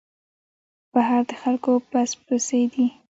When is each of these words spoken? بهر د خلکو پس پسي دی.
بهر 0.93 1.21
د 1.29 1.31
خلکو 1.41 1.71
پس 1.91 2.09
پسي 2.23 2.61
دی. 2.73 2.85